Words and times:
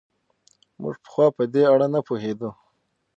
موږ 0.81 0.95
پخوا 1.03 1.27
په 1.37 1.43
دې 1.53 1.63
اړه 1.73 1.87
نه 1.93 1.99
پوهېدو. 2.07 2.49